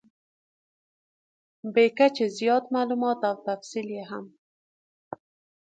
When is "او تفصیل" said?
3.29-3.87